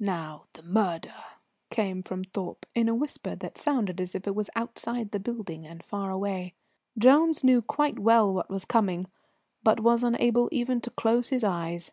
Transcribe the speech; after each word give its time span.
"Now 0.00 0.46
the 0.54 0.64
murder!" 0.64 1.14
came 1.70 2.02
from 2.02 2.24
Thorpe 2.24 2.66
in 2.74 2.88
a 2.88 2.94
whisper 2.96 3.36
that 3.36 3.56
sounded 3.56 4.00
as 4.00 4.16
if 4.16 4.26
it 4.26 4.34
was 4.34 4.50
outside 4.56 5.12
the 5.12 5.20
building 5.20 5.64
and 5.64 5.80
far 5.80 6.10
away. 6.10 6.54
Jones 6.98 7.44
knew 7.44 7.62
quite 7.62 7.96
well 8.00 8.34
what 8.34 8.50
was 8.50 8.64
coming, 8.64 9.06
but 9.62 9.78
was 9.78 10.02
unable 10.02 10.48
even 10.50 10.80
to 10.80 10.90
close 10.90 11.28
his 11.28 11.44
eyes. 11.44 11.92